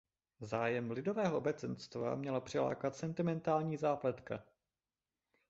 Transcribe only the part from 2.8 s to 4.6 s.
sentimentální zápletka.